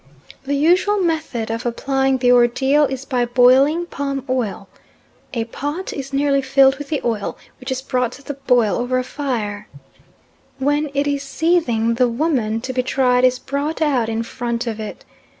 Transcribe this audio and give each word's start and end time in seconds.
The 0.45 0.55
usual 0.55 0.97
method 0.99 1.51
of 1.51 1.63
applying 1.63 2.17
the 2.17 2.31
ordeal 2.31 2.85
is 2.85 3.05
by 3.05 3.23
boiling 3.23 3.85
palm 3.85 4.23
oil 4.27 4.67
a 5.31 5.43
pot 5.43 5.93
is 5.93 6.11
nearly 6.11 6.41
filled 6.41 6.77
with 6.79 6.89
the 6.89 7.01
oil, 7.05 7.37
which 7.59 7.69
is 7.71 7.83
brought 7.83 8.11
to 8.13 8.23
the 8.23 8.33
boil 8.33 8.77
over 8.77 8.97
a 8.97 9.03
fire; 9.03 9.67
when 10.57 10.89
it 10.95 11.05
is 11.05 11.21
seething, 11.21 11.93
the 11.93 12.07
woman 12.09 12.61
to 12.61 12.73
be 12.73 12.81
tried 12.81 13.23
is 13.23 13.37
brought 13.37 13.79
out 13.79 14.09
in 14.09 14.23
front 14.23 14.65
of 14.65 14.79
it. 14.79 15.05